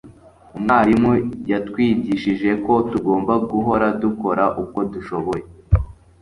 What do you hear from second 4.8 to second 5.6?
dushoboye